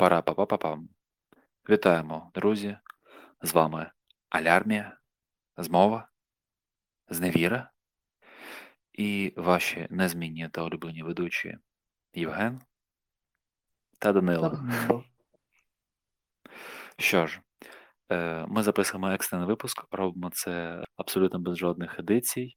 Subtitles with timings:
[0.00, 0.88] пара па па па пам
[1.68, 2.76] Вітаємо, друзі!
[3.42, 3.90] З вами
[4.28, 4.98] Алярмія,
[5.56, 6.08] Змова,
[7.08, 7.70] Зневіра
[8.92, 11.58] і ваші незмінні та улюблені ведучі
[12.14, 12.60] Євген
[13.98, 14.58] та Данило.
[16.98, 17.40] Що ж,
[18.12, 22.56] е, ми записуємо екстрений випуск, робимо це абсолютно без жодних едицій,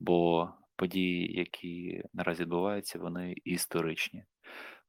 [0.00, 4.24] бо події, які наразі відбуваються, вони історичні.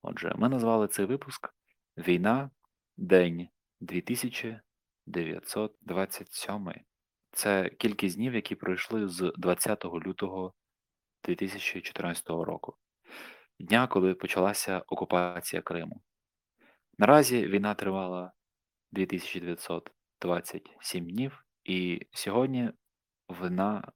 [0.02, 1.56] Отже, ми назвали цей випуск
[1.98, 2.50] Війна,
[2.98, 3.50] День
[3.80, 6.74] 2927.
[7.32, 10.54] Це кількість днів, які пройшли з 20 лютого
[11.24, 12.78] 2014 року,
[13.60, 16.02] дня, коли почалася окупація Криму.
[16.98, 18.32] Наразі війна тривала
[18.92, 22.72] 2927 днів, і сьогодні
[23.28, 23.92] вона,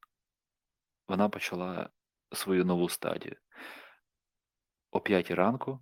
[1.07, 1.89] вона почала
[2.31, 3.35] свою нову стадію.
[4.91, 5.79] О 5 ранку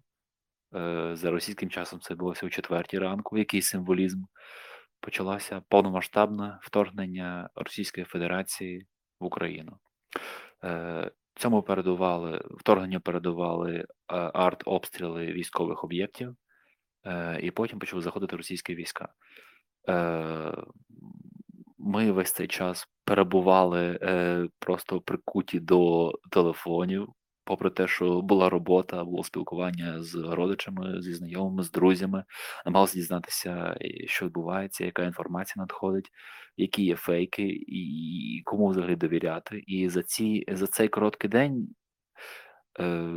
[1.13, 3.37] за російським часом це було о четвертій ранку.
[3.37, 4.23] Який символізм?
[4.99, 8.87] Почалося повномасштабне вторгнення Російської Федерації
[9.19, 9.77] в Україну.
[10.63, 13.85] Е, цьому передували вторгненню передували е,
[14.33, 16.35] арт-обстріли військових об'єктів,
[17.39, 19.09] і потім почали заходити російські війська.
[21.77, 23.99] Ми весь цей час перебували
[24.59, 27.13] просто прикуті до телефонів,
[27.47, 32.23] попри те, що була робота, було спілкування з родичами, зі знайомими, з друзями,
[32.65, 36.09] намагалися дізнатися, що відбувається, яка інформація надходить,
[36.57, 39.63] які є фейки, і кому взагалі довіряти.
[39.67, 41.67] І за ці за цей короткий день
[42.79, 43.13] е,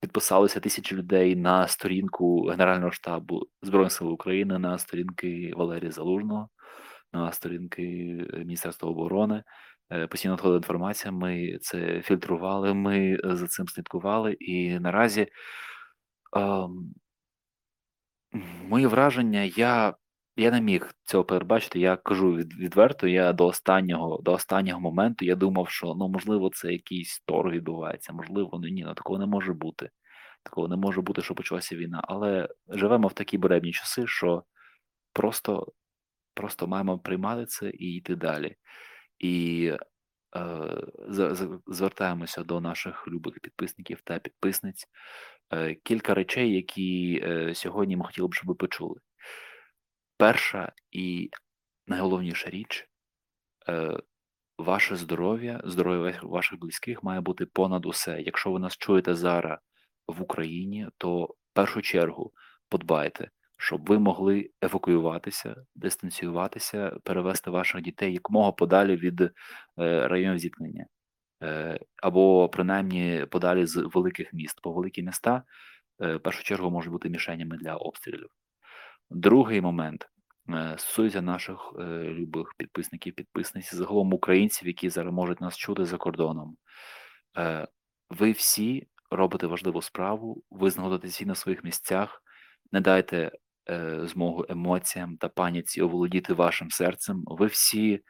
[0.00, 6.48] підписалися тисячі людей на сторінку Генерального штабу Збройних сил України, на сторінки Валерія Залужного,
[7.12, 7.82] на сторінки
[8.38, 9.42] Міністерства оборони.
[9.92, 15.26] Е, постійно надходила інформація, ми це фільтрували, ми е, за цим слідкували, і наразі
[16.36, 16.94] ем,
[18.68, 19.94] мої враження, я
[20.36, 21.80] я не міг цього передбачити.
[21.80, 26.50] Я кажу від, відверто, я до останнього до останнього моменту я думав, що ну можливо
[26.50, 29.90] це якийсь торг відбувається, можливо, ну ні, ну такого не може бути.
[30.42, 32.00] Такого не може бути, що почалася війна.
[32.04, 34.44] Але живемо в такі буревні часи, що
[35.12, 35.72] просто,
[36.34, 38.56] просто маємо приймати це і йти далі.
[39.22, 39.72] І
[40.36, 40.82] е,
[41.66, 44.88] звертаємося до наших любих підписників та підписниць.
[45.52, 49.00] Е, кілька речей, які е, сьогодні ми хотіли б, щоб ви почули.
[50.16, 51.30] Перша і
[51.86, 52.88] найголовніша річ
[53.68, 53.98] е,
[54.58, 58.22] ваше здоров'я, здоров'я ваших близьких має бути понад усе.
[58.22, 59.58] Якщо ви нас чуєте зараз
[60.06, 62.32] в Україні, то в першу чергу
[62.68, 63.30] подбайте
[63.62, 69.30] щоб ви могли евакуюватися, дистанціюватися, перевести ваших дітей якомога подалі від е,
[70.08, 70.86] районів зіткнення,
[71.42, 74.60] е, або принаймні подалі з великих міст.
[74.64, 75.42] Бо великі міста
[76.00, 78.28] е, в першу чергу можуть бути мішенями для обстрілів.
[79.10, 80.08] Другий момент
[80.76, 81.72] стосується наших
[82.04, 86.56] любих підписників, підписниць, загалом українців, які зараз можуть нас чути за кордоном.
[88.10, 92.22] Ви всі робите важливу справу, ви знаходитеся на своїх місцях.
[92.72, 93.30] Не дайте
[94.04, 97.22] змогу емоціям та паніці оволодіти вашим серцем.
[97.26, 98.00] Ви всі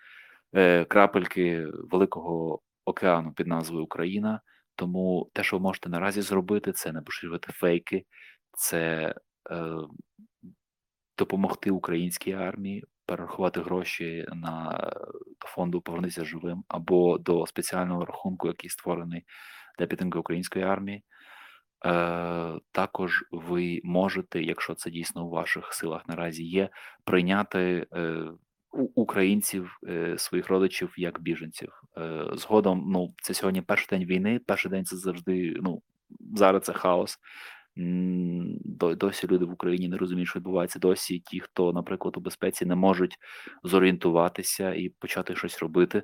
[0.55, 4.41] е, крапельки великого океану під назвою Україна.
[4.77, 8.05] Тому те, що ви можете наразі зробити, це не поширювати фейки,
[8.53, 9.15] це
[9.51, 9.77] е,
[11.19, 14.71] допомогти українській армії, перерахувати гроші на
[15.41, 19.25] до фонду Повернися живим або до спеціального рахунку, який створений
[19.79, 21.05] для підтримки української армії.
[21.85, 26.69] Е, також ви можете, якщо це дійсно у ваших силах наразі є,
[27.05, 28.25] прийняти е,
[28.95, 31.83] українців, е, своїх родичів як біженців.
[32.33, 34.41] Згодом, ну це сьогодні перший день війни.
[34.47, 35.57] Перший день це завжди.
[35.63, 35.83] Ну
[36.35, 37.19] зараз це хаос.
[38.77, 40.79] Досі люди в Україні не розуміють, що відбувається.
[40.79, 43.17] Досі ті, хто, наприклад, у безпеці не можуть
[43.65, 46.03] зорієнтуватися і почати щось робити.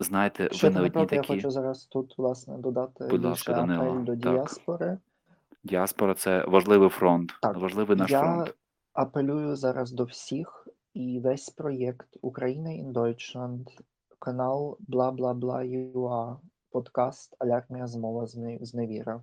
[0.00, 3.66] Знаєте, Ще ви на одній напроти, я хочу зараз тут власне додати Будь ласка, більше
[3.66, 3.90] Данило.
[3.92, 4.32] апель до Так.
[4.34, 4.98] діаспори.
[5.64, 8.54] Діаспора це важливий фронт, Так, важливий наш я фронт.
[8.92, 13.66] апелюю зараз до всіх і весь проєкт Україна in Deutschland,
[14.18, 16.36] канал бла бла бла ЮА,
[16.70, 19.22] подкаст Алярмія змова зне- зневіра.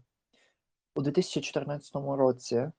[0.96, 2.72] У 2014 році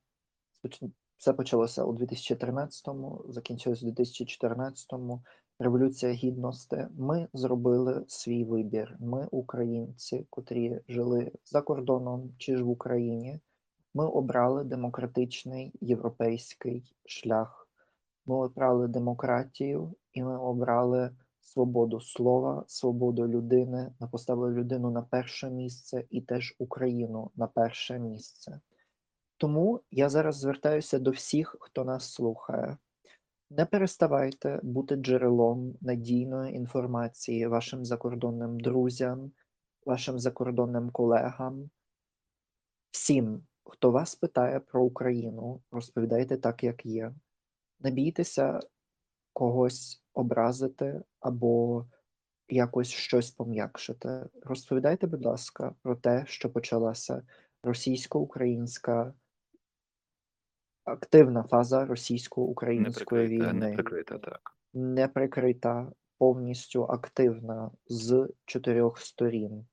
[1.19, 5.23] все почалося у 2013-му, закінчилось у 2014-му.
[5.63, 6.87] Революція Гідності.
[6.99, 8.97] Ми зробили свій вибір.
[9.01, 13.41] Ми, українці, котрі жили за кордоном чи ж в Україні.
[13.95, 17.69] Ми обрали демократичний європейський шлях.
[18.27, 21.11] Ми обрали демократію і ми обрали
[21.41, 23.93] свободу слова, свободу людини.
[24.01, 28.61] Ми поставили людину на перше місце і теж Україну на перше місце.
[29.37, 32.77] Тому я зараз звертаюся до всіх, хто нас слухає.
[33.57, 39.33] Не переставайте бути джерелом надійної інформації вашим закордонним друзям,
[39.87, 41.71] вашим закордонним колегам.
[42.91, 47.15] Всім, хто вас питає про Україну, розповідайте так, як є.
[47.81, 48.61] Не бійтеся
[49.33, 51.87] когось образити або
[52.49, 54.29] якось щось пом'якшити.
[54.43, 57.23] Розповідайте, будь ласка, про те, що почалася
[57.63, 59.15] російсько-українська
[60.85, 64.41] активна фаза російсько-української війни, неприкрита, так.
[64.75, 69.67] неприкрита, повністю активна з чотирьох сторін: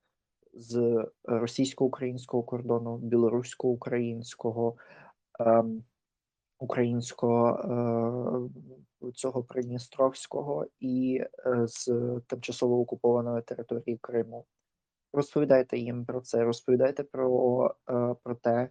[0.53, 4.75] з російсько-українського кордону, білорусько-українського,
[5.39, 5.83] ем,
[6.59, 8.49] українського
[9.03, 11.89] е, цього Придністровського і е, з
[12.27, 14.45] тимчасово окупованої території Криму.
[15.13, 18.69] Розповідайте їм про це, розповідайте про, е, про те,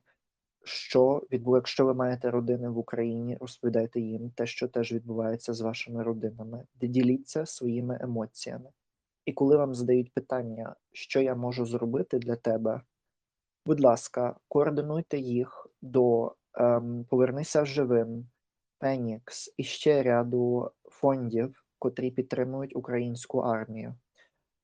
[0.69, 1.57] що відбу...
[1.57, 6.65] якщо ви маєте родини в Україні, розповідайте їм те, що теж відбувається з вашими родинами,
[6.83, 8.71] діліться своїми емоціями.
[9.25, 12.81] І коли вам задають питання, що я можу зробити для тебе,
[13.67, 18.29] будь ласка, координуйте їх до ем, Повернися живим,
[18.81, 23.95] Фенікс і ще ряду фондів, котрі підтримують українську армію.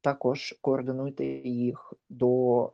[0.00, 2.72] Також координуйте їх до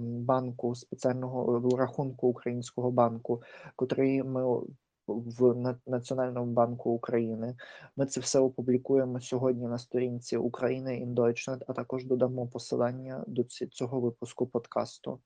[0.00, 3.42] банку спеціального рахунку українського банку,
[3.76, 4.60] котрий ми
[5.08, 7.56] в Національному банку України.
[7.96, 13.44] Ми це все опублікуємо сьогодні на сторінці України in Deutschland, а також додамо посилання до
[13.44, 15.20] цього випуску подкасту.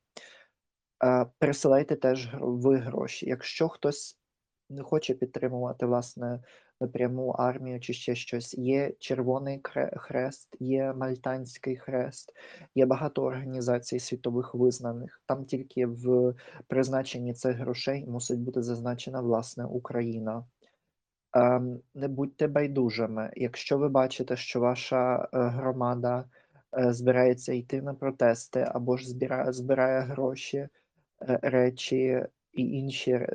[0.99, 3.27] Присилайте пересилайте теж ви гроші.
[3.27, 4.20] Якщо хтось
[4.71, 6.41] не хоче підтримувати власне
[6.81, 9.61] напряму армію чи ще щось, є Червоний
[9.97, 12.33] Хрест, є Мальтанський Хрест,
[12.75, 15.23] є багато організацій світових визнаних.
[15.27, 16.35] Там тільки в
[16.67, 20.45] призначенні цих грошей мусить бути зазначена власне Україна.
[21.33, 23.31] Ем, не будьте байдужими.
[23.37, 26.25] Якщо ви бачите, що ваша е, громада
[26.79, 30.69] е, збирається йти на протести або ж збирає, збирає гроші.
[31.29, 33.27] Е, речі і інші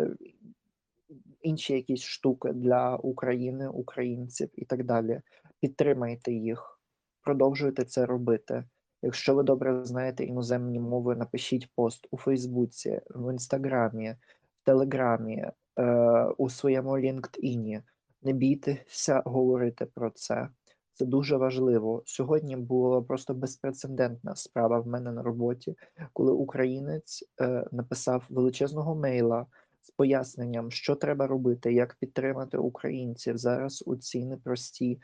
[1.45, 5.21] інші якісь штуки для України, українців і так далі.
[5.59, 6.80] Підтримайте їх,
[7.21, 8.63] продовжуйте це робити.
[9.01, 14.15] Якщо ви добре знаєте іноземні мови, напишіть пост у Фейсбуці, в Інстаграмі,
[14.62, 15.45] в Телеграмі,
[15.80, 17.81] е, у своєму LinkedIn.
[18.21, 20.50] Не бійтеся говорити про це.
[20.94, 22.03] Це дуже важливо.
[22.06, 25.75] Сьогодні була просто безпрецедентна справа в мене на роботі,
[26.13, 29.45] коли українець е, написав величезного мейла
[29.86, 35.00] з поясненням, що треба робити, як підтримати українців зараз у ці непрості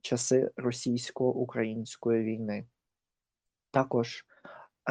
[0.00, 2.66] часи російсько-української війни.
[3.70, 4.24] Також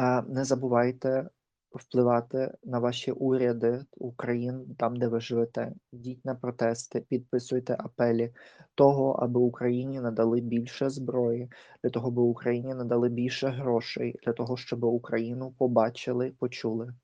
[0.00, 1.28] е, не забувайте
[1.70, 5.72] впливати на ваші уряди України, там, де ви живете.
[5.92, 8.34] Йдіть на протести, підписуйте апелі
[8.74, 11.50] того, аби Україні надали більше зброї,
[11.82, 16.94] для того, аби Україні надали більше грошей, для того, щоб Україну побачили, почули.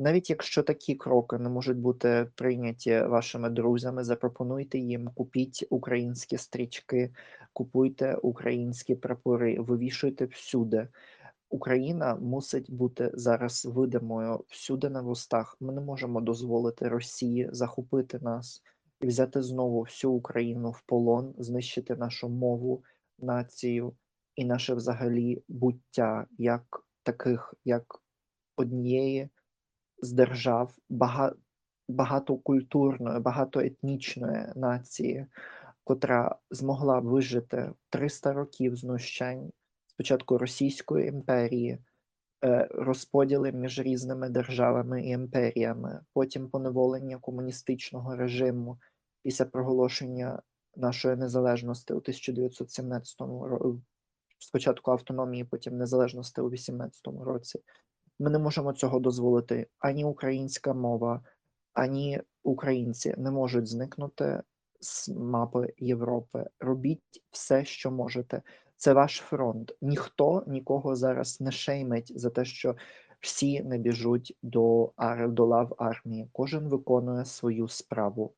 [0.00, 7.14] Навіть якщо такі кроки не можуть бути прийняті вашими друзями, запропонуйте їм, купіть українські стрічки,
[7.52, 10.88] купуйте українські прапори, вивішуйте всюди.
[11.50, 15.56] Україна мусить бути зараз видимою всюди на вустах.
[15.60, 18.62] Ми не можемо дозволити Росії захопити нас
[19.00, 22.84] і взяти знову всю Україну в полон, знищити нашу мову,
[23.18, 23.92] націю
[24.36, 28.02] і наше взагалі буття як таких, як
[28.56, 29.28] однієї
[30.02, 31.32] з держав бага...
[31.88, 35.26] багатокультурної, багатоетнічної нації,
[35.84, 39.50] котра змогла вижити 300 років знущань
[40.00, 41.78] спочатку Російської імперії,
[42.44, 48.78] е, розподіли між різними державами і імперіями, потім поневолення комуністичного режиму
[49.22, 50.42] після проголошення
[50.76, 53.82] нашої незалежності у 1917 році,
[54.38, 57.60] спочатку автономії, потім незалежності у 18 році.
[58.20, 59.66] Ми не можемо цього дозволити.
[59.78, 61.22] Ані українська мова,
[61.72, 64.42] ані українці не можуть зникнути
[64.80, 66.46] з мапи Європи.
[66.60, 68.42] Робіть все, що можете.
[68.76, 69.72] Це ваш фронт.
[69.80, 72.76] Ніхто нікого зараз не шеймить за те, що
[73.20, 74.92] всі не біжуть до,
[75.28, 76.28] до лав армії.
[76.32, 78.34] Кожен виконує свою справу.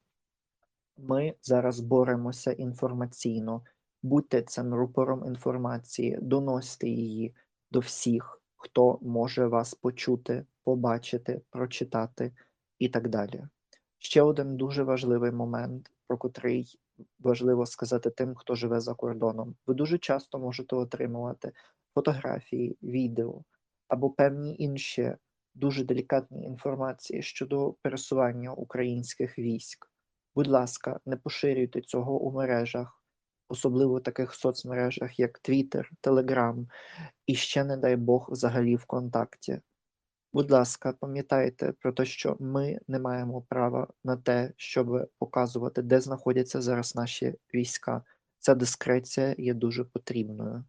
[0.96, 3.62] Ми зараз боремося інформаційно.
[4.02, 7.34] Будьте цим рупором інформації, доносьте її
[7.70, 12.32] до всіх, хто може вас почути, побачити, прочитати
[12.78, 13.44] і так далі.
[13.98, 16.78] Ще один дуже важливий момент, про котрий
[17.18, 19.54] важливо сказати тим, хто живе за кордоном.
[19.66, 21.52] Ви дуже часто можете отримувати
[21.94, 23.42] фотографії, відео
[23.88, 25.16] або певні інші
[25.54, 29.90] дуже делікатні інформації щодо пересування українських військ.
[30.34, 33.01] Будь ласка, не поширюйте цього у мережах,
[33.52, 36.66] особливо в таких соцмережах, як Twitter, Telegram
[37.26, 39.60] і ще, не дай Бог, взагалі ВКонтакті.
[40.32, 46.00] Будь ласка, пам'ятайте про те, що ми не маємо права на те, щоб показувати, де
[46.00, 48.02] знаходяться зараз наші війська.
[48.38, 50.64] Ця дискреція є дуже потрібною.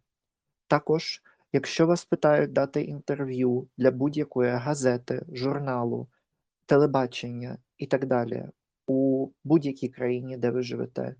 [0.68, 1.22] Також,
[1.52, 6.08] якщо вас питають дати інтерв'ю для будь-якої газети, журналу,
[6.66, 8.48] телебачення і так далі
[8.86, 11.16] у будь-якій країні, де ви живете,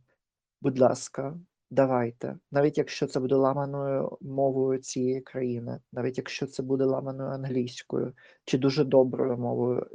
[0.60, 1.40] будь ласка,
[1.74, 8.12] давайте, навіть якщо це буде ламаною мовою цієї країни, навіть якщо це буде ламаною англійською
[8.44, 9.86] чи дуже доброю мовою,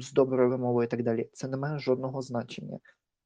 [0.00, 2.78] з доброю вимовою і так далі, це не має жодного значення.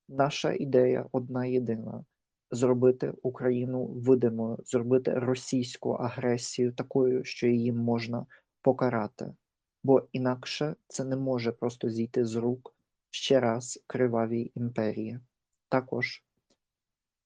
[0.08, 2.04] Наша ідея одна єдина
[2.50, 8.26] зробити Україну видимою, зробити російську агресію такою, що її можна
[8.62, 9.34] покарати,
[9.82, 12.74] бо інакше це не може просто зійти з рук
[13.10, 15.20] ще раз кривавій імперії.
[15.68, 16.23] Також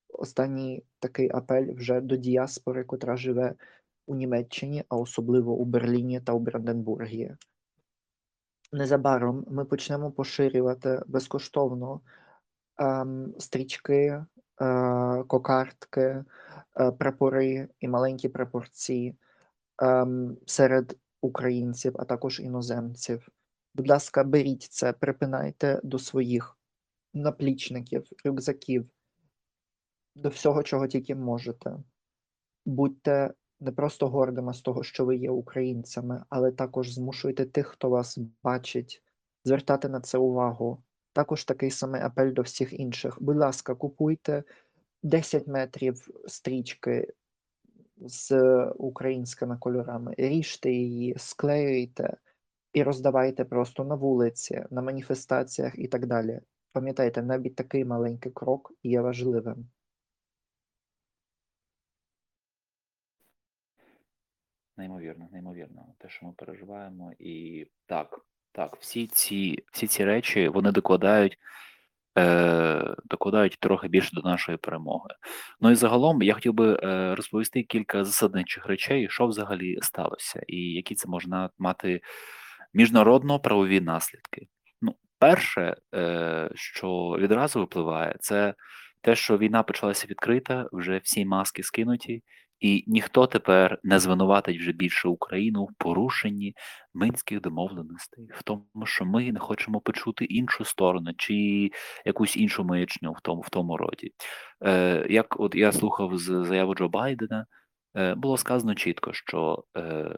[0.08, 3.54] останній такий апель вже до діаспори, котра живе
[4.06, 7.34] у Німеччині, а особливо у Берліні та у Бранденбургі.
[8.72, 12.00] Незабаром ми почнемо поширювати безкоштовно
[12.78, 14.24] ем, стрічки, е,
[15.26, 16.24] кокартки,
[16.80, 19.16] е, прапори і маленькі прапорці
[19.82, 23.28] ем, серед українців, а також іноземців.
[23.74, 26.58] Будь ласка, беріть це, припинайте до своїх
[27.14, 28.90] наплічників, рюкзаків,
[30.22, 31.76] до всього, чого тільки можете.
[32.66, 37.90] Будьте не просто гордими з того, що ви є українцями, але також змушуйте тих, хто
[37.90, 39.02] вас бачить,
[39.44, 40.82] звертати на це увагу.
[41.12, 43.22] Також такий самий апель до всіх інших.
[43.22, 44.44] Будь ласка, купуйте
[45.02, 47.12] 10 метрів стрічки
[47.96, 48.32] з
[48.76, 52.16] українськими кольорами, ріжте її, склеюйте
[52.72, 56.40] і роздавайте просто на вулиці, на маніфестаціях і так далі.
[56.72, 59.68] Пам'ятайте, навіть такий маленький крок є важливим.
[64.78, 68.20] Неймовірно, неймовірно, те, що ми переживаємо, і так,
[68.52, 71.38] так, всі ці всі ці речі вони докладають
[72.18, 75.10] е, докладають трохи більше до нашої перемоги.
[75.60, 80.56] Ну і загалом я хотів би е, розповісти кілька засадничих речей, що взагалі сталося, і
[80.56, 82.00] які це можна мати
[82.74, 84.46] міжнародно-правові наслідки.
[84.82, 88.54] Ну, перше, е, що відразу випливає, це
[89.00, 92.22] те, що війна почалася відкрита, вже всі маски скинуті,
[92.60, 96.54] і ніхто тепер не звинуватить вже більше Україну в порушенні
[96.94, 101.70] минських домовленостей, в тому, що ми не хочемо почути іншу сторону чи
[102.06, 104.12] якусь іншу маячню в тому в тому роді.
[104.64, 107.46] Е, Як от я слухав з заяву Джо Байдена,
[107.96, 110.10] е, було сказано чітко, що е,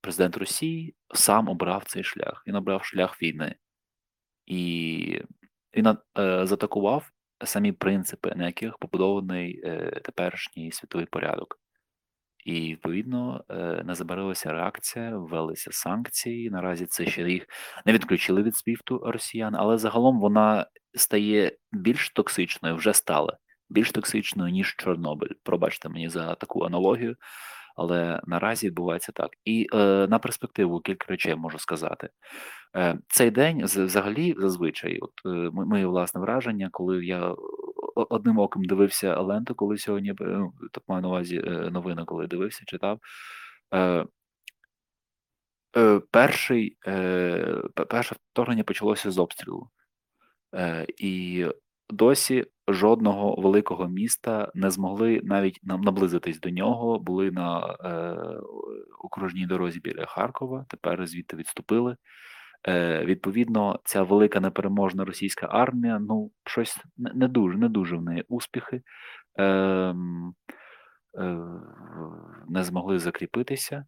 [0.00, 2.42] президент Росії сам обрав цей шлях.
[2.46, 3.54] Він обрав шлях війни
[4.46, 5.22] і
[5.76, 5.96] він е,
[6.46, 7.10] заатакував
[7.44, 11.58] самі принципи, на яких побудований е, теперішній світовий порядок.
[12.46, 16.50] І відповідно е, не забарилася реакція, ввелися санкції.
[16.50, 17.46] Наразі це ще їх
[17.86, 23.38] не відключили від свіфту росіян, але загалом вона стає більш токсичною, вже стала
[23.68, 25.30] більш токсичною ніж Чорнобиль.
[25.42, 27.16] Пробачте мені за таку аналогію,
[27.76, 29.30] але наразі відбувається так.
[29.44, 32.08] І е, на перспективу кілька речей можу сказати.
[32.76, 37.34] Е, Цей день взагалі зазвичай, от е, моє власне враження, коли я
[37.96, 42.62] одним оком дивився ленту, коли сьогодні ну, так маю на увазі е, новини, коли дивився,
[42.66, 43.00] читав.
[43.74, 44.06] Е,
[45.76, 49.70] е, Перший, е, Перше вторгнення почалося з обстрілу.
[50.54, 51.46] Е, І
[51.90, 56.98] досі жодного великого міста не змогли навіть наблизитись до нього.
[56.98, 58.40] Були на е,
[58.98, 61.96] окружній дорозі біля Харкова, тепер звідти відступили.
[62.68, 68.24] Е, Відповідно, ця велика непереможна російська армія, ну, щось не дуже не дуже в неї
[68.28, 68.82] успіхи,
[69.38, 69.94] е, е,
[72.48, 73.84] не змогли закріпитися.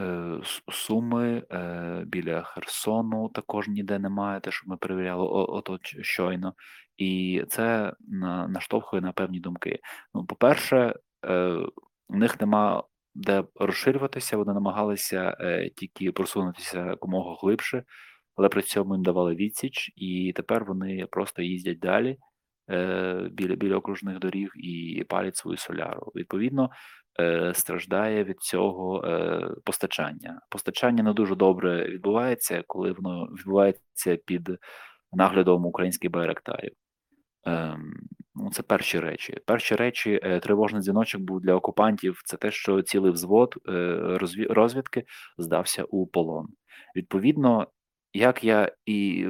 [0.00, 0.40] Е,
[0.72, 1.42] Суми
[2.06, 6.54] біля Херсону також ніде немає, те, що ми перевіряли ото щойно,
[6.96, 7.92] і це
[8.48, 9.78] наштовхує на певні думки.
[10.14, 10.94] Ну, по-перше,
[11.26, 11.58] е,
[12.08, 12.82] у них нема
[13.18, 15.36] де розширюватися, вони намагалися
[15.76, 17.84] тільки просунутися якомога глибше,
[18.36, 22.16] але при цьому їм давали відсіч, і тепер вони просто їздять далі
[23.30, 26.12] біля біля окружних доріг і палять свою соляру.
[26.14, 26.70] Відповідно,
[27.20, 30.40] Е, страждає від цього е, постачання.
[30.50, 34.50] Постачання не дуже добре відбувається, коли воно відбувається під
[35.12, 36.72] наглядом українських байрактарів.
[38.48, 39.40] Ну, це перші речі.
[39.46, 42.22] Перші речі, е, тривожний дзвіночок був для окупантів.
[42.24, 44.18] Це те, що цілий взвод е,
[44.50, 45.04] розвідки
[45.38, 46.46] здався у полон.
[46.96, 47.66] Відповідно,
[48.12, 49.28] як я і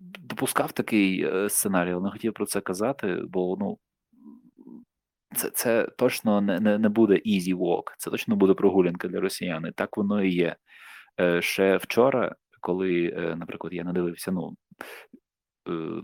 [0.00, 3.78] допускав такий е, сценарій, але не хотів про це казати, бо ну.
[5.36, 9.66] Це, це точно не, не, не буде easy walk, це точно буде прогулянка для росіян.
[9.66, 10.56] І так воно і є.
[11.40, 15.25] Ще вчора, коли, наприклад, я надивився, ну е,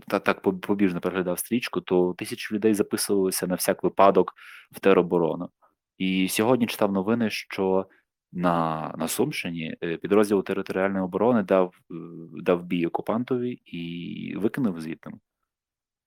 [0.07, 4.33] та так побіжно переглядав стрічку, то тисячі людей записувалися на всяк випадок
[4.71, 5.49] в тероборону.
[5.97, 7.87] І сьогодні читав новини, що
[8.33, 11.95] на, на Сумщині е, підрозділ територіальної оборони дав, е,
[12.41, 15.11] дав бій окупантові і викинув звідти.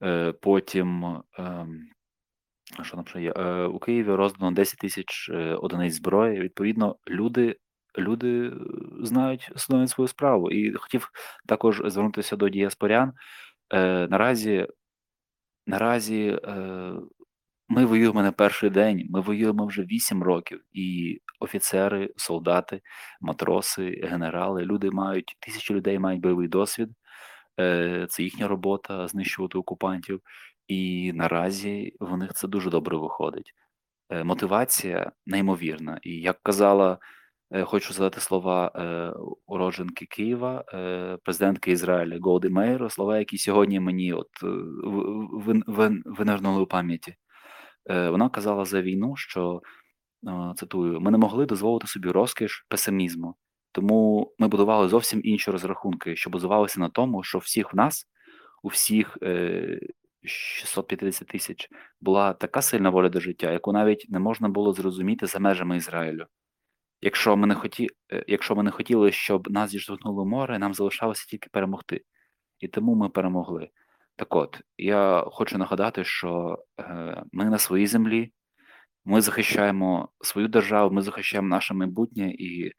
[0.03, 1.05] Е, Потім,
[1.39, 1.89] ем,
[2.83, 3.33] що там ще є?
[3.37, 6.41] Е, У Києві роздано 10 тисяч е, одиниць зброї.
[6.41, 7.57] Відповідно, люди,
[7.99, 8.53] люди е,
[9.01, 10.51] знають, знають свою справу.
[10.51, 11.11] І хотів
[11.47, 13.13] також звернутися до діаспорян.
[13.75, 14.66] Е, наразі,
[15.66, 16.92] наразі е,
[17.68, 22.80] ми воюємо не перший день, ми воюємо вже 8 років, і офіцери, солдати,
[23.20, 26.88] матроси, генерали, люди мають тисячі людей мають бойовий досвід.
[27.61, 30.20] Е, Це їхня робота знищувати окупантів,
[30.68, 33.52] і наразі в них це дуже добре виходить.
[34.11, 35.99] Е, Мотивація неймовірна.
[36.02, 36.99] І як казала,
[37.65, 39.12] хочу задати слова е,
[39.47, 44.47] уродженки Києва, е, президентки Ізраїля Голди Мейер, слова, які сьогодні мені от е,
[46.05, 47.17] винирнули у пам'яті.
[47.91, 49.62] Е, Вона казала за війну, що
[50.29, 53.35] е, цитую: ми не могли дозволити собі розкіш песимізму,
[53.73, 58.07] тому ми будували зовсім інші розрахунки, що базувалися на тому, що всіх в нас,
[58.62, 59.81] у всіх е,
[60.25, 61.69] 650 тисяч,
[62.00, 66.26] була така сильна воля до життя, яку навіть не можна було зрозуміти за межами Ізраїлю.
[67.07, 71.27] Якщо ми не хоті, е, якщо ми не хотіли, щоб нас зіштовхнуло море, нам залишалося
[71.29, 72.01] тільки перемогти.
[72.59, 73.69] І тому ми перемогли.
[74.17, 78.33] Так от, я хочу нагадати, що е, ми на своїй землі,
[79.05, 82.73] ми захищаємо свою державу, ми захищаємо наше майбутнє і,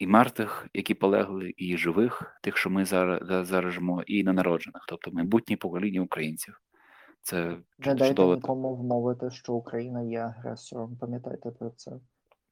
[0.00, 5.56] і мертвих, які полегли, і живих, тих, що ми зараз заражемо, і ненароджених, тобто майбутнє
[5.56, 6.60] покоління українців.
[7.22, 7.44] Це
[7.78, 10.96] Не чу- дайте нікому вмовити, що Україна є агресором.
[11.00, 11.92] Пам'ятайте про це.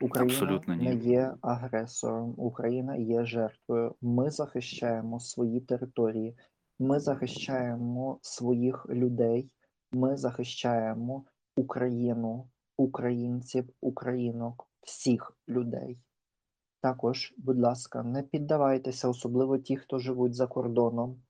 [0.03, 0.85] Україна Абсолютно ні.
[0.85, 3.95] не є агресором, Україна є жертвою.
[4.01, 6.37] Ми захищаємо свої території,
[6.79, 9.51] ми захищаємо своїх людей,
[9.93, 11.25] ми захищаємо
[11.57, 15.99] Україну, українців, українок, всіх людей.
[16.81, 21.23] Також, будь ласка, не піддавайтеся, особливо ті, хто живуть за кордоном,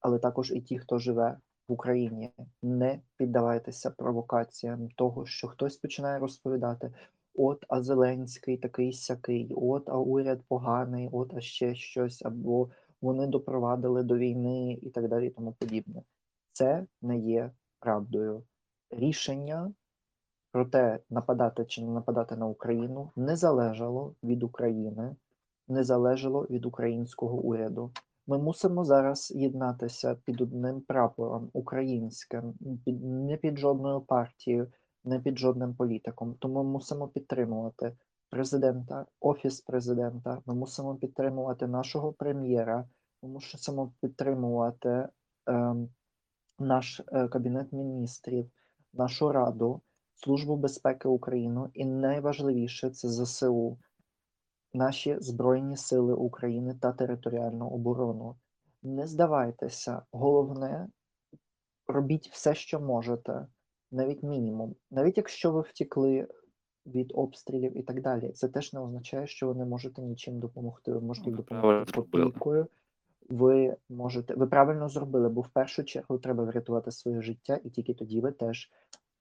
[0.00, 1.38] але також і ті, хто живе
[1.68, 2.30] в Україні.
[2.62, 6.92] Не піддавайтеся провокаціям того, що хтось починає розповідати:
[7.40, 12.68] от, а Зеленський такий сякий, от, а уряд поганий, от, а ще щось, або
[13.00, 16.02] вони допровадили до війни і так далі, і тому подібне.
[16.52, 18.42] Це не є правдою.
[18.90, 19.72] Рішення
[20.52, 25.16] про те, нападати чи не нападати на Україну, не залежало від України,
[25.68, 27.92] не залежало від українського уряду.
[28.26, 34.72] Ми мусимо зараз єднатися під одним прапором українським, під, не під жодною партією,
[35.04, 36.34] не під жодним політиком.
[36.34, 37.96] Тому мусимо підтримувати
[38.30, 40.42] президента, офіс президента.
[40.46, 42.88] Ми мусимо підтримувати нашого прем'єра.
[43.22, 45.08] Ми мусимо підтримувати
[45.46, 45.88] ем,
[46.58, 48.50] наш е, кабінет міністрів,
[48.92, 49.80] нашу раду.
[50.14, 53.78] Службу безпеки України і найважливіше це ЗСУ,
[54.74, 58.36] наші Збройні Сили України та територіальну оборону.
[58.82, 60.88] Не здавайтеся, головне,
[61.86, 63.46] робіть все, що можете,
[63.90, 64.74] навіть мінімум.
[64.90, 66.28] Навіть якщо ви втікли
[66.86, 70.92] від обстрілів і так далі, це теж не означає, що ви не можете нічим допомогти.
[70.92, 72.66] Ви можете Ну, допомогти правильно копійкою.
[73.30, 77.94] Ви можете, ви правильно зробили, бо в першу чергу треба врятувати своє життя, і тільки
[77.94, 78.70] тоді ви теж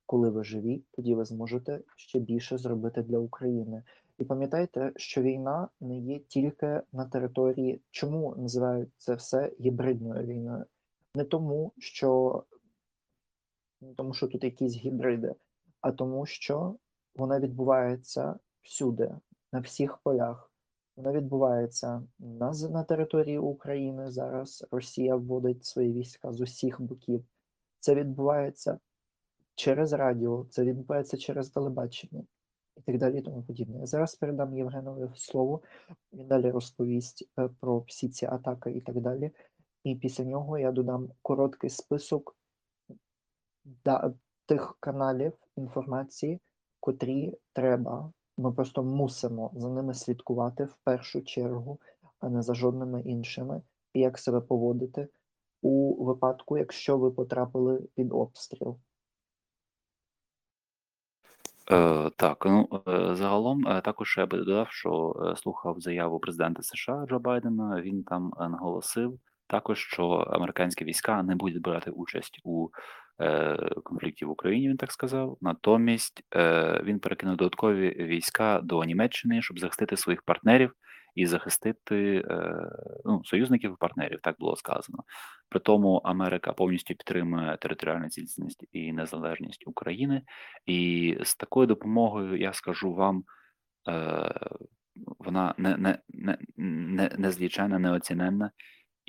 [0.06, 3.84] коли ви живі, тоді ви зможете ще більше зробити для України.
[4.20, 7.82] І пам'ятайте, що війна не є тільки на території.
[7.92, 10.66] Чому називають це все гібридною війною?
[11.16, 12.44] Не тому, що
[13.82, 15.36] не тому, що тут якісь гібриди,
[15.82, 16.76] а тому, що
[17.16, 19.16] вона відбувається всюди,
[19.52, 20.52] на всіх полях.
[20.96, 24.68] Вона відбувається на, на території України зараз.
[24.72, 27.26] Росія вводить свої війська з усіх боків.
[27.80, 28.80] Це відбувається
[29.56, 32.24] через радіо, це відбувається через телебачення
[32.78, 33.80] і так далі, і тому подібне.
[33.80, 35.62] Я зараз передам Євгенові слово,
[36.14, 39.32] він далі розповість е, про всі ці атаки і так далі.
[39.84, 42.36] І після нього я додам короткий список
[43.66, 44.14] да,
[44.46, 46.42] тих каналів інформації,
[46.80, 48.12] котрі треба.
[48.38, 51.80] Ми просто мусимо за ними слідкувати в першу чергу,
[52.20, 53.62] а не за жодними іншими,
[53.94, 55.08] і як себе поводити,
[55.62, 58.80] у випадку, якщо ви потрапили під обстріл?
[61.72, 66.64] Е, так, ну е, загалом е, також я би додав, що е, слухав заяву президента
[66.64, 67.82] США Джо Байдена.
[67.82, 72.68] Він там наголосив також, що американські війська не будуть брати участь у
[73.22, 74.70] е, конфлікті в Україні.
[74.70, 75.38] Він так сказав.
[75.42, 80.74] Натомість е, він перекинув додаткові війська до Німеччини, щоб захистити своїх партнерів
[81.16, 82.54] і захистити е,
[83.06, 84.20] ну, союзників і партнерів.
[84.24, 85.04] Так було сказано.
[85.50, 90.22] При тому Америка повністю підтримує територіальну цілісність і незалежність України,
[90.66, 93.24] і з такою допомогою я скажу вам,
[95.20, 98.52] вона не не, не, не, незліченна, неоціненна.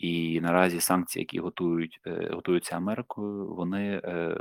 [0.01, 4.37] І наразі санкції, які готують е, готуються Америкою, вони е,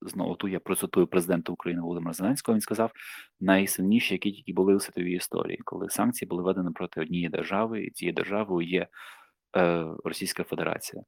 [0.00, 2.54] знову тут я процитую президента України Володимира Зеленського.
[2.54, 2.92] Він сказав
[3.40, 7.90] найсильніші, які тільки були у світовій історії, коли санкції були введені проти однієї держави, і
[7.90, 8.86] цією державою є
[9.56, 11.02] е, Російська Федерація.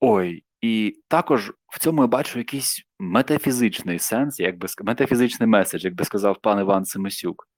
[0.00, 6.04] Ой, і також в цьому я бачу якийсь метафізичний сенс, якби метафізичний меседж, як би
[6.04, 7.48] сказав пан Іван Семисюк.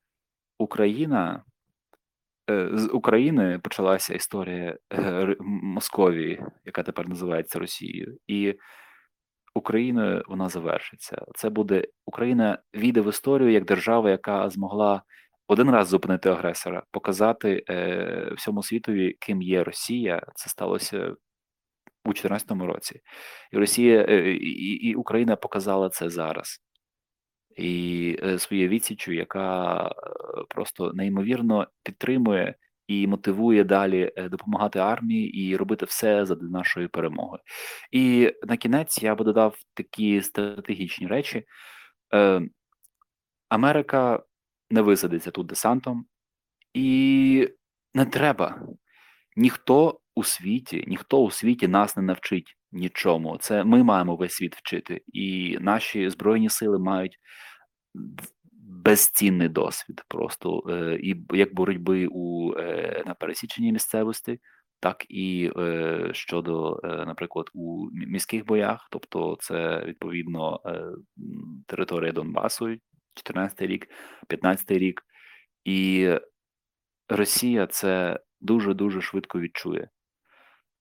[0.58, 1.44] Україна
[2.48, 8.54] з України почалася історія е, Московії, яка тепер називається Росією, і
[9.54, 11.22] Україною вона завершиться.
[11.34, 15.02] Це буде Україна війде в історію як держава, яка змогла
[15.48, 20.22] один раз зупинити агресора, показати е, всьому світові, ким є Росія.
[20.34, 20.98] Це сталося
[22.04, 23.00] у 2014 році,
[23.52, 26.65] і Росія е, і, і Україна показала це зараз.
[27.56, 29.92] І е, своєю відсічю, яка е,
[30.48, 32.54] просто неймовірно підтримує
[32.86, 37.38] і мотивує далі допомагати армії і робити все задля нашої перемоги.
[37.90, 41.44] І на кінець я би додав такі стратегічні речі.
[43.48, 44.22] Америка
[44.70, 46.06] не висадиться тут десантом,
[46.74, 47.48] і
[47.94, 48.62] не треба.
[49.36, 53.38] Ніхто у світі, ніхто у світі нас не навчить нічому.
[53.40, 57.18] Це ми маємо весь світ вчити, і наші збройні сили мають
[58.84, 64.38] безцінний досвід, просто е, і як боротьби у е, на пересіченні місцевості,
[64.80, 70.82] так і е, щодо, е, наприклад, у міських боях, тобто це відповідно е,
[71.66, 72.76] територія Донбасу,
[73.14, 73.86] 14 рік,
[74.28, 75.02] 15 рік,
[75.64, 76.10] і
[77.08, 79.88] Росія це дуже дуже швидко відчує.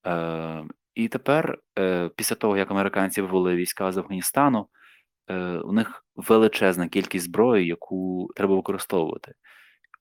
[0.08, 0.64] Е,
[0.96, 4.68] І тепер, е, після того, як американці вивели війська з Афганістану,
[5.28, 9.34] е, у них величезна кількість зброї, яку треба використовувати.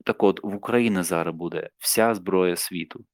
[0.05, 3.05] Так от в Україні зараз буде вся зброя світу.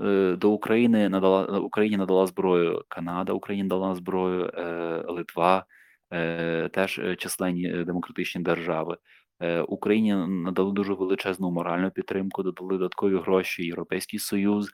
[0.00, 5.64] Е, До України надала Україні надала зброю Канада, Україні надала зброю е, Литва,
[6.12, 8.96] е, теж е, численні демократичні держави.
[9.40, 14.70] Е, Україні надали дуже величезну моральну підтримку, додали додаткові гроші, Європейський Союз.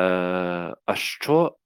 [0.00, 0.04] Е,
[0.86, 1.56] а що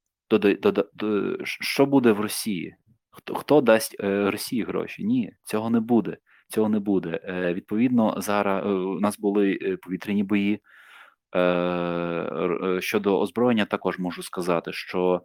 [1.45, 2.77] що буде в Росії?
[3.11, 5.05] Хто хто дасть е, Росії гроші?
[5.05, 6.17] Ні, цього не буде.
[6.49, 7.21] Цього не буде.
[7.55, 10.61] Відповідно, зараз у нас були повітряні бої.
[12.81, 15.23] Щодо озброєння, також можу сказати, що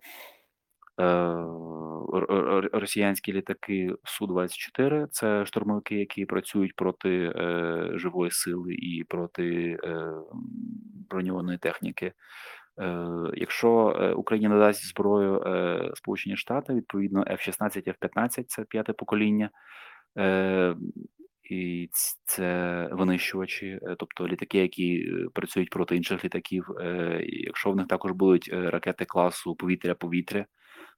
[2.74, 10.12] росіянські літаки Су-24 це штурмовики, які працюють проти е, живої сили і проти е,
[11.10, 12.14] броньованої техніки.
[12.80, 19.50] Е, Якщо е, Україна надасть зброю е, Сполучені Штати, відповідно F-16, F-15 це п'яте покоління.
[21.50, 21.90] І
[22.26, 26.66] це винищувачі, тобто літаки, які працюють проти інших літаків.
[27.24, 30.46] Якщо в них також будуть ракети класу повітря-повітря,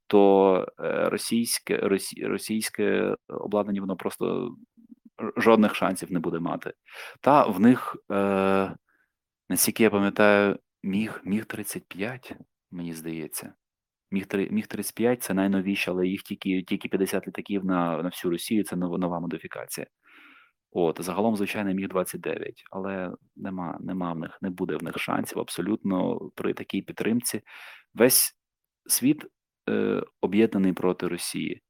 [0.07, 1.77] то російське
[2.23, 4.55] російське обладнання воно просто
[5.37, 6.73] жодних шансів не буде мати.
[7.21, 7.95] Та в них,
[9.49, 12.33] наскільки я пам'ятаю, міг міг 35,
[12.71, 13.53] мені здається.
[14.11, 18.63] Міг міг 35 це найновіше, але їх тільки тільки 50 літаків на на всю Росію.
[18.63, 19.87] Це нова, нова модифікація.
[20.71, 25.39] От загалом, звичайно, міг 29, але нема, нема в них, не буде в них шансів
[25.39, 27.41] абсолютно при такій підтримці.
[27.93, 28.37] Весь
[28.85, 29.25] світ
[29.69, 31.61] е, об'єднаний проти Росії,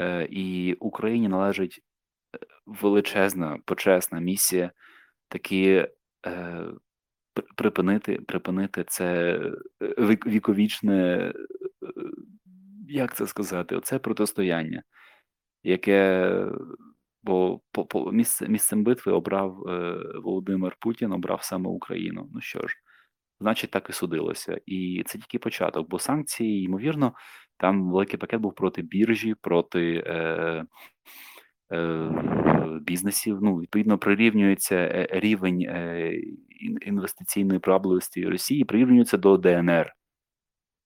[0.00, 1.80] е, і Україні належить
[2.34, 4.72] е, величезна почесна місія
[5.28, 5.88] таки
[6.26, 6.64] е,
[7.56, 9.38] припинити припинити це
[9.82, 11.32] е, віковічне, е,
[12.88, 14.82] як це сказати, оце протистояння,
[15.62, 16.28] яке
[17.22, 22.28] бо по, по місце, місцем битви обрав е, Володимир Путін, обрав саме Україну.
[22.34, 22.74] Ну що ж
[23.40, 24.60] значить так і судилося.
[24.66, 27.12] І це тільки початок, бо санкції, ймовірно,
[27.56, 30.64] там великий пакет був проти біржі, проти е,
[32.80, 33.38] бізнесів.
[33.42, 36.12] Ну, відповідно, прирівнюється е, рівень е,
[36.86, 39.92] інвестиційної правливості Росії, прирівнюється до ДНР.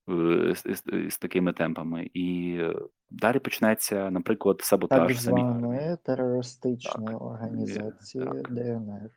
[0.09, 2.11] е, з, з, з такими темпами.
[2.15, 2.75] І е,
[3.11, 8.53] далі почнеться, наприклад, саботаж Так званої терористичної організації так.
[8.53, 9.11] ДНР.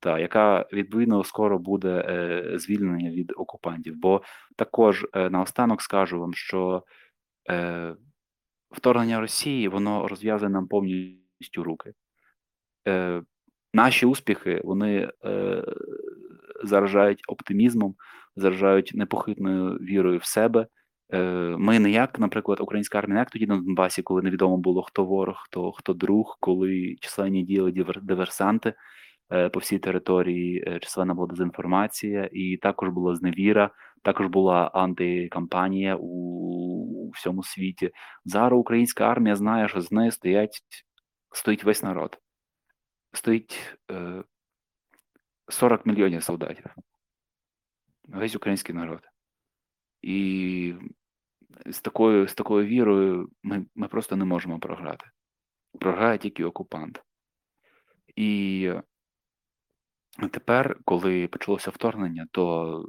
[0.00, 3.96] та, яка відповідно скоро буде е, звільнення від окупантів.
[3.96, 4.22] Бо
[4.56, 6.84] також е, наостанок скажу вам, що
[7.50, 7.94] е,
[8.70, 11.92] вторгнення Росії воно розв'язує нам повністю руки.
[12.88, 13.22] Е,
[13.74, 15.64] наші успіхи вони е,
[16.64, 17.94] заражають оптимізмом,
[18.36, 20.66] заражають непохитною вірою в себе.
[21.12, 21.18] Е,
[21.58, 25.36] Ми не як, наприклад, українська армія, як тоді на Донбасі, коли невідомо було, хто ворог,
[25.44, 28.74] хто хто друг, коли численні діяли дивер- диверсанти
[29.32, 33.70] е, по всій території, е, численна була дезінформація, і також була зневіра,
[34.04, 36.08] також була антикампанія у,
[37.06, 37.90] у всьому світі.
[38.24, 40.60] Зараз українська армія знає, що з нею стоять
[41.32, 42.18] стоїть весь народ,
[43.12, 44.24] стоїть е,
[45.48, 46.64] 40 мільйонів солдатів,
[48.04, 49.00] весь український народ.
[50.02, 50.74] І
[51.66, 55.06] з такою, з такою вірою ми, ми просто не можемо програти.
[55.80, 57.02] Програє тільки окупант.
[58.16, 58.70] І
[60.30, 62.84] тепер, коли почалося вторгнення, то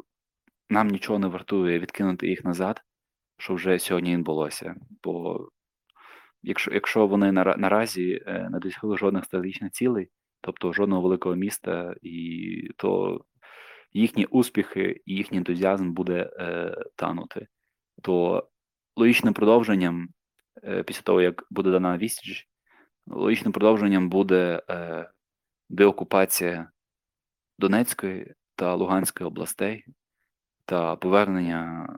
[0.69, 2.81] нам нічого не вартує відкинути їх назад,
[3.37, 4.75] що вже сьогодні відбулося.
[5.03, 5.39] Бо
[6.43, 10.09] якщо, якщо вони нара- наразі е, не досягли жодних стратегічних цілей,
[10.41, 13.21] тобто жодного великого міста, і то
[13.93, 17.47] їхні успіхи і їхній ентузіазм буде е, танути,
[18.01, 18.47] то
[18.95, 20.09] логічним продовженням,
[20.63, 22.47] е, після того, як буде дана відсіч,
[23.07, 25.09] логічним продовженням буде е,
[25.69, 26.71] деокупація
[27.59, 29.85] Донецької та Луганської областей
[30.65, 31.89] та повернення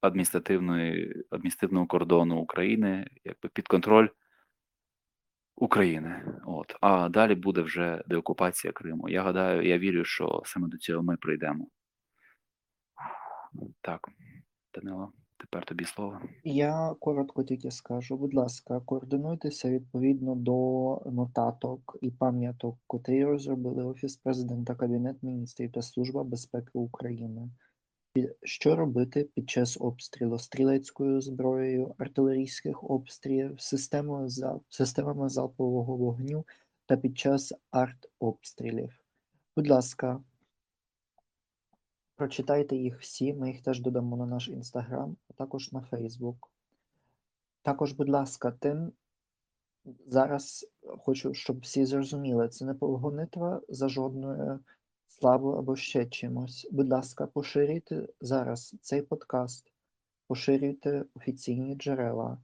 [0.00, 4.08] адміністративної адміністративного кордону України якби під контроль
[5.56, 6.22] України.
[6.46, 6.76] От.
[6.80, 9.08] А далі буде вже деокупація Криму.
[9.08, 11.66] Я гадаю, я вірю, що саме до цього ми прийдемо.
[13.80, 14.08] Так,
[14.74, 16.20] Данило, тепер тобі слово.
[16.44, 24.16] Я коротко тільки скажу, будь ласка, координуйтеся відповідно до нотаток і пам'яток, котрі розробили Офіс
[24.16, 27.50] президента, Кабінет міністрів та Служба безпеки України.
[28.42, 33.60] Що робити під час обстрілу стрілецькою зброєю, артилерійських обстрілів,
[34.68, 36.46] системами залпового вогню
[36.86, 39.00] та під час артобстрілів.
[39.56, 40.20] Будь ласка,
[42.16, 46.50] прочитайте їх всі, ми їх теж додамо на наш інстаграм, а також на Фейсбук.
[47.62, 48.92] Також, будь ласка, тим
[50.06, 50.66] зараз
[50.98, 54.60] хочу, щоб всі зрозуміли, це не погонитва за жодною
[55.18, 56.68] славою або ще чимось.
[56.72, 59.72] Будь ласка, поширюйте зараз цей подкаст,
[60.28, 62.38] поширюйте офіційні джерела.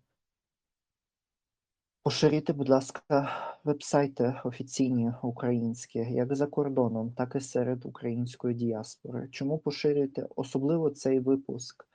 [2.03, 3.29] Поширюйте, будь ласка,
[3.65, 9.29] вебсайти офіційні українські, як за кордоном, так і серед української діаспори.
[9.29, 11.87] Чому поширюєте особливо цей випуск?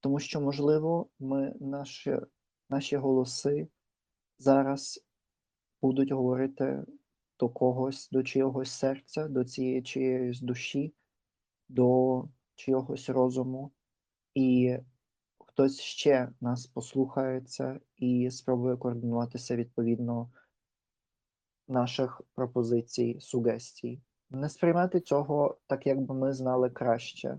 [0.00, 2.16] Тому що, можливо, ми наші,
[2.70, 3.68] наші голоси
[4.38, 5.04] зараз
[5.82, 6.84] будуть говорити
[7.42, 10.94] до когось, до чийогось серця, до цієї чиєїсь душі,
[11.68, 12.24] до
[12.54, 13.72] чийогось розуму,
[14.34, 14.76] і
[15.46, 20.30] хтось ще нас послухається і спробує координуватися відповідно
[21.68, 24.02] наших пропозицій, сугестій.
[24.30, 27.38] Не сприймати цього так, якби ми знали краще.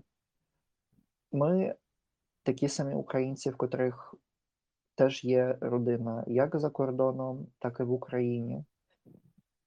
[1.32, 1.74] Ми
[2.42, 4.14] такі самі українці, в котрих
[4.94, 8.64] теж є родина як за кордоном, так і в Україні.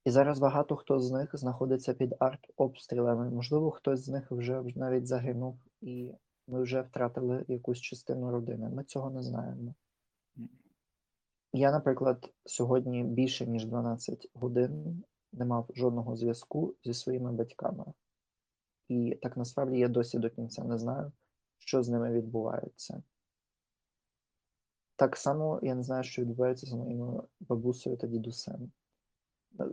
[0.08, 3.30] І зараз багато хто з них знаходиться під артобстрілами.
[3.30, 6.14] Можливо, хтось з них вже навіть загинув, і
[6.46, 8.68] ми вже втратили якусь частину родини.
[8.68, 9.74] Ми цього не знаємо.
[11.52, 17.84] Я, наприклад, сьогодні більше ніж 12 годин не мав жодного зв'язку зі своїми батьками.
[18.88, 21.12] І так насправді я досі до кінця не знаю,
[21.58, 23.02] що з ними відбувається.
[24.96, 28.72] Так само я не знаю, що відбувається з моїми бабусею та дідусем.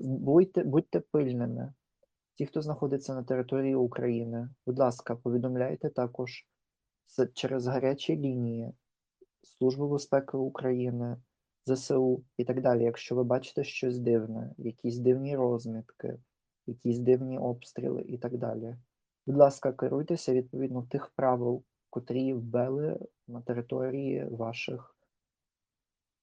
[0.02, 1.74] Будьте, будьте пильними.
[2.36, 6.46] Ті, хто знаходиться на території України, будь ласка, повідомляйте також
[7.34, 8.74] через гарячі лінії
[9.42, 11.18] Службу безпеки України,
[11.66, 12.84] ЗСУ і так далі.
[12.84, 16.20] Якщо ви бачите щось дивне, якісь дивні розмітки,
[16.66, 18.76] якісь дивні обстріли і так далі.
[19.28, 24.96] Будь ласка, керуйтеся відповідно тих правил, котрі ввели на території ваших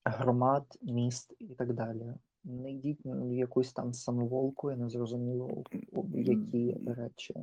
[0.04, 2.14] громад, міст і так далі.
[2.44, 5.64] Не йдіть в якусь там самоволку і незрозуміло у-
[6.00, 7.34] у які речі.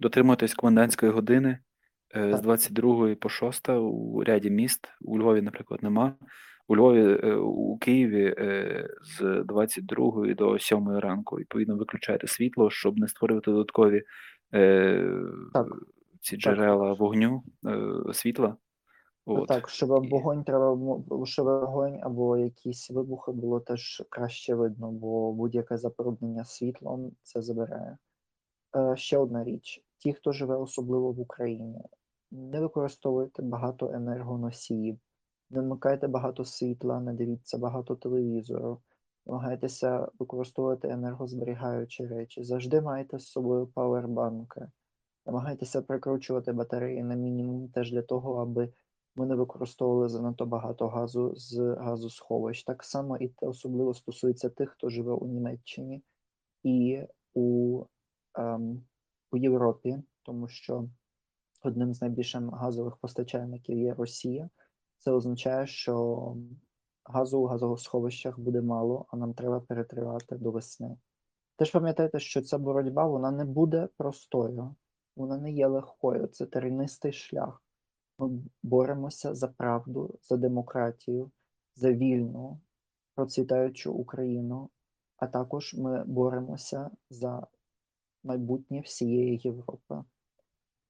[0.00, 1.58] Дотримуйтесь комендантської години
[2.16, 2.42] е, з Так.
[2.42, 4.88] 22 по 6 у ряді міст.
[5.00, 6.14] У Львові, наприклад, нема.
[6.68, 11.36] У Львові, е, у Києві е, з 22 до 7 ранку.
[11.36, 14.02] Відповідно, виключайте світло, щоб не створювати додаткові
[15.52, 15.66] Так.
[16.20, 16.40] ці Так.
[16.56, 18.56] джерела вогню, е, світла.
[19.30, 19.48] От.
[19.48, 20.78] так, щоб вогонь треба
[21.24, 27.98] щоб вогонь або якісь вибухи було теж краще видно, бо будь-яке забруднення світлом це забирає.
[28.76, 31.82] Е, ще одна річ: ті, хто живе особливо в Україні,
[32.30, 34.98] не використовуйте багато енергоносіїв,
[35.50, 38.80] не вмикайте багато світла, не дивіться багато телевізору,
[39.26, 42.42] намагайтеся використовувати енергозберігаючі речі.
[42.42, 44.68] Завжди майте з собою павербанки.
[45.26, 48.72] Намагайтеся прикручувати батареї на мінімум теж для того, аби
[49.16, 52.64] ми не використовували занадто багато газу з газосховищ.
[52.64, 56.02] Так само і це особливо стосується тих, хто живе у Німеччині
[56.62, 57.02] і
[57.34, 57.82] у,
[58.34, 58.84] ем,
[59.32, 60.88] у Європі, тому що
[61.62, 64.50] одним з найбільших газових постачальників є Росія.
[64.98, 66.36] Це означає, що
[67.04, 70.96] газу у газосховищах буде мало, а нам треба перетривати до весни.
[71.56, 74.74] Теж пам'ятайте, що ця боротьба вона не буде простою,
[75.16, 76.26] вона не є легкою.
[76.26, 77.62] Це тернистий шлях.
[78.18, 78.30] Ми
[78.62, 81.30] боремося за правду, за демократію,
[81.76, 82.60] за вільну,
[83.14, 84.70] процвітаючу Україну,
[85.16, 87.46] а також ми боремося за
[88.24, 90.04] майбутнє всієї Європи.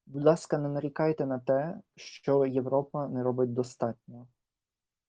[0.05, 4.27] Будь ласка, не нарікайте на те, що Європа не робить достатньо.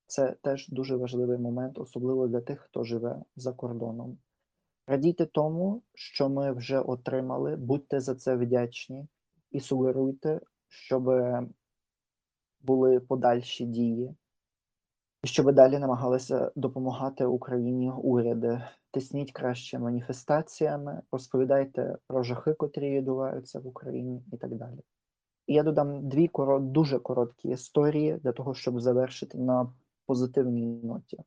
[0.06, 4.18] Це теж дуже важливий момент, особливо для тих, хто живе за кордоном.
[4.86, 9.06] Радійте тому, що ми вже отримали, будьте за це вдячні
[9.50, 11.10] і сугеруйте, щоб
[12.62, 14.14] були подальші дії,
[15.24, 18.62] і щоб далі намагалися допомагати Україні уряди.
[18.92, 24.80] Тисніть краще маніфестаціями, розповідайте про жахи, котрі відбуваються в Україні, і так далі.
[25.46, 29.72] І я додам дві коро- дуже короткі історії для того, щоб завершити на
[30.06, 31.18] позитивній ноті.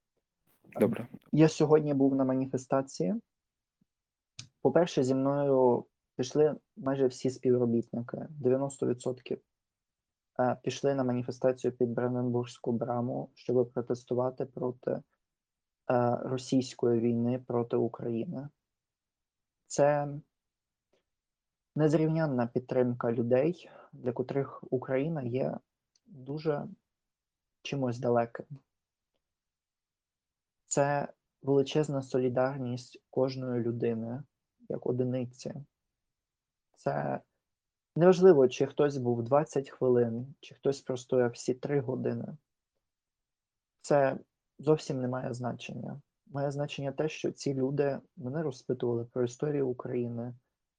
[0.79, 1.07] Добре.
[1.31, 3.15] Я сьогодні був на маніфестації.
[4.61, 9.37] По-перше, зі мною пішли майже всі співробітники, 90% е,
[10.63, 15.01] пішли на маніфестацію під Бранденбурзьку браму, щоб протестувати проти е,
[16.23, 18.49] російської війни проти України.
[19.67, 20.07] Це
[21.75, 25.57] незрівнянна підтримка людей, для котрих Україна є
[26.05, 26.67] дуже
[27.61, 28.45] чимось далеким.
[30.67, 31.07] Це
[31.41, 34.23] величезна солідарність кожної людини
[34.69, 35.53] як одиниці.
[36.77, 37.19] Це
[37.95, 42.37] неважливо, чи хтось був 20 хвилин, чи хтось простояв всі 3 години.
[43.81, 44.17] Це
[44.59, 46.01] зовсім не має значення.
[46.27, 50.33] Має значення те, що ці люди мене розпитували про історію України,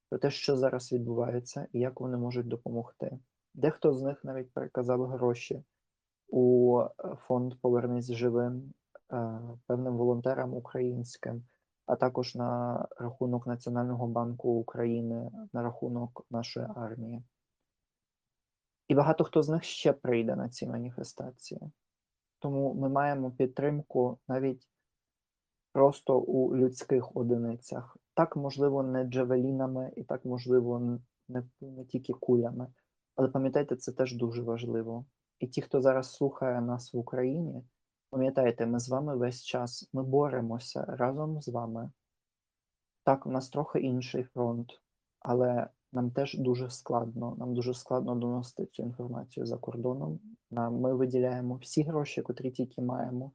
[0.09, 3.19] про те, що зараз відбувається, і як вони можуть допомогти.
[3.53, 5.63] Дехто з них навіть переказав гроші
[6.27, 8.73] у е, фонд Повернись живим
[9.13, 11.43] е, певним волонтерам українським,
[11.85, 17.23] а також на рахунок Національного банку України, на рахунок нашої армії.
[18.87, 21.61] І багато хто з них ще прийде на ці маніфестації.
[22.39, 24.67] Тому ми маємо підтримку навіть
[25.71, 27.97] просто у людських одиницях.
[28.13, 32.67] Так, можливо, не джавелінами, і так, можливо, не, не тільки кулями.
[33.15, 35.05] Але пам'ятайте, це теж дуже важливо.
[35.39, 37.63] І ті, хто зараз слухає нас в Україні,
[38.15, 41.91] пам'ятайте, ми з вами весь час, ми боремося разом з вами.
[43.03, 44.81] Так, у нас трохи інший фронт,
[45.19, 47.35] але нам теж дуже складно.
[47.39, 50.19] Нам дуже складно доносити цю інформацію за кордоном.
[50.51, 53.31] Ми виділяємо всі гроші, котрі тільки маємо.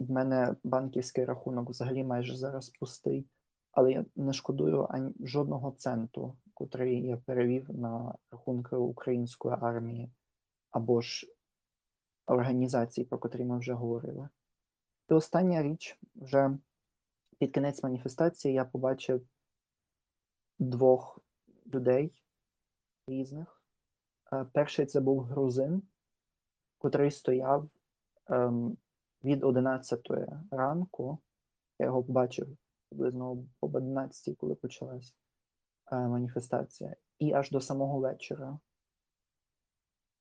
[0.00, 3.26] В мене банківський рахунок взагалі майже зараз пустий,
[3.72, 10.10] але я не шкодую ані жодного центу, котрий я перевів на рахунки української армії
[10.70, 11.35] або ж
[12.26, 14.28] організацій, про котрі ми вже говорили.
[15.08, 16.58] І остання річ, вже
[17.38, 19.28] під кінець маніфестації я побачив
[20.58, 21.18] двох
[21.66, 22.22] людей
[23.08, 23.62] різних.
[24.32, 25.82] Е, Перший це був грузин,
[26.78, 27.68] котрий стояв
[28.26, 28.76] ем,
[29.24, 30.08] від 11
[30.50, 31.18] ранку.
[31.78, 32.56] Я його побачив
[32.88, 35.14] приблизно об 11, коли почалась
[35.92, 38.58] е, маніфестація, і аж до самого вечора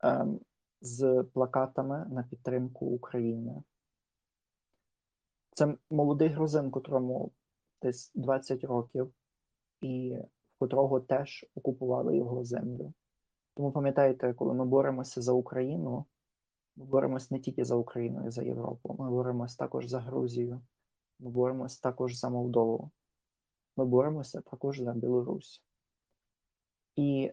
[0.03, 0.39] ем,
[0.85, 3.63] з плакатами на підтримку України.
[5.51, 7.31] Це молодий грузин, котрому
[7.81, 9.13] десь 20 років,
[9.81, 10.17] і
[10.59, 12.93] котрого теж окупували його землю.
[13.53, 16.05] Тому пам'ятайте, коли ми боремося за Україну,
[16.75, 20.61] ми боремось не тільки за Україну і за Європу, ми боремось також за Грузію,
[21.19, 22.91] ми боремось також за Молдову,
[23.77, 25.63] ми боремося також за Білорусь.
[26.95, 27.31] І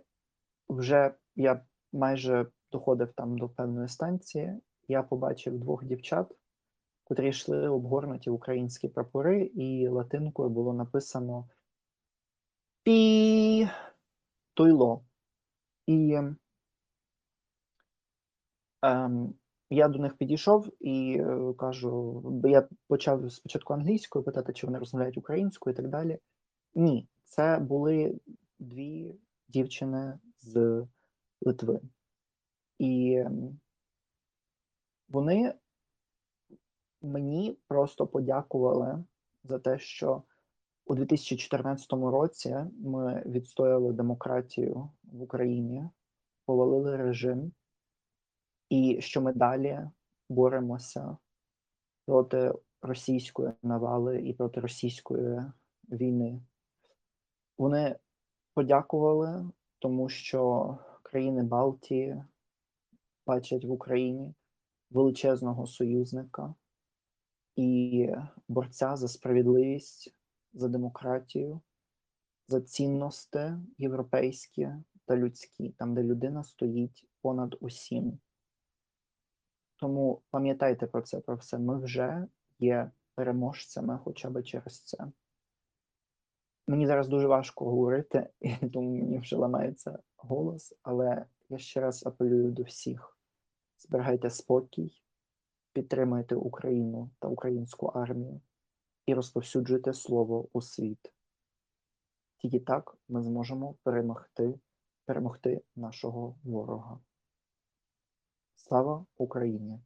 [0.69, 6.35] вже я майже доходив там до певної станції, я побачив двох дівчат,
[7.05, 11.49] котрі йшли обгорнуті українські прапори, і латинкою було написано
[12.83, 13.69] Пі
[14.55, 15.05] Туйло.
[15.87, 16.19] І
[18.83, 19.35] ем,
[19.71, 25.19] я до них підійшов і е, кажу, я почав спочатку англійською питати, чи вони розмовляють
[25.19, 26.19] українською і так далі.
[26.75, 28.21] Ні, це були
[28.59, 29.15] дві
[29.49, 30.87] дівчини з
[31.41, 31.81] Литви.
[32.83, 33.61] І ем,
[35.09, 35.55] вони
[37.03, 39.05] мені просто подякували
[39.45, 40.23] за те, що
[40.87, 45.89] у 2014 році ми відстояли демократію в Україні,
[46.47, 47.53] повалили режим,
[48.69, 49.81] і що ми далі
[50.29, 51.17] боремося
[52.07, 55.43] проти російської навали і проти російської
[55.89, 56.43] війни.
[57.59, 57.99] Вони
[58.55, 62.25] подякували, тому що країни Балтії
[63.33, 64.35] бачать в Україні
[64.91, 66.55] величезного союзника
[67.57, 68.09] і
[68.49, 70.15] борця за справедливість,
[70.53, 71.61] за демократію,
[72.49, 74.69] за цінності європейські
[75.05, 78.19] та людські, там, де людина стоїть понад усім.
[79.77, 81.59] Тому пам'ятайте про це, про все.
[81.59, 82.27] Ми вже
[82.59, 84.99] є переможцями хоча б через це.
[86.67, 88.29] Мені зараз дуже важко говорити,
[88.73, 93.12] тому мені вже ламається голос, але я ще раз апелюю до всіх:
[93.83, 95.03] зберігайте спокій,
[95.73, 98.41] підтримайте Україну та українську армію
[99.07, 101.13] і розповсюджуйте слово у світ.
[102.39, 104.55] Тільки так ми зможемо перемогти,
[105.05, 107.01] перемогти нашого ворога.
[108.55, 109.81] Слава Україні!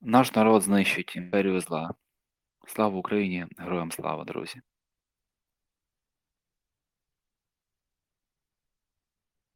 [0.00, 1.94] Наш народ знищить імперію зла.
[2.66, 3.46] Слава Україні!
[3.58, 4.60] Героям слава, друзі!